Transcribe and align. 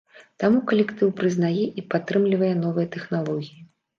Таму 0.43 0.61
калектыў 0.71 1.09
прызнае 1.19 1.65
і 1.81 1.85
падтрымлівае 1.91 2.51
новыя 2.65 2.87
тэхналогіі. 2.99 3.63